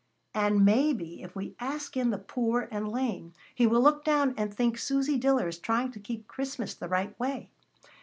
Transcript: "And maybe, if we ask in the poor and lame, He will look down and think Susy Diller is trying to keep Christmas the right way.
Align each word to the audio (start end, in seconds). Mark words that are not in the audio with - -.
"And 0.33 0.65
maybe, 0.65 1.21
if 1.21 1.35
we 1.35 1.53
ask 1.59 1.95
in 1.95 2.09
the 2.09 2.17
poor 2.17 2.67
and 2.71 2.89
lame, 2.91 3.33
He 3.53 3.67
will 3.67 3.81
look 3.83 4.03
down 4.03 4.33
and 4.35 4.51
think 4.51 4.79
Susy 4.79 5.15
Diller 5.15 5.47
is 5.47 5.59
trying 5.59 5.91
to 5.91 5.99
keep 5.99 6.27
Christmas 6.27 6.73
the 6.73 6.89
right 6.89 7.13
way. 7.19 7.49